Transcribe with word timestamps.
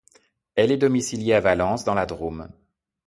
Elle 0.55 0.71
est 0.71 0.77
domiciliée 0.79 1.35
à 1.35 1.41
Valence 1.41 1.83
dans 1.83 1.93
la 1.93 2.07
Drôme. 2.07 2.49